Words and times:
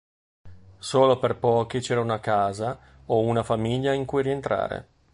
Solo 0.79 1.19
per 1.19 1.37
pochi 1.37 1.79
c'era 1.79 1.99
una 2.01 2.19
casa 2.19 2.75
o 3.05 3.19
una 3.19 3.43
famiglia 3.43 3.93
in 3.93 4.05
cui 4.05 4.23
rientrare. 4.23 4.87